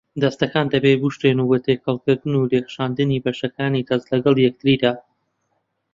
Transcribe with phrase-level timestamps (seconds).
[0.21, 4.93] دەستەکان دەبێت بشورێن بە تێکەڵکردن و لێکخشاندنی بەشەکانی دەست لەگەڵ یەکتردا.